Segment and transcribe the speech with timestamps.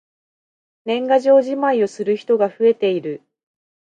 [0.83, 3.21] 年賀状じまいをする人が増えている。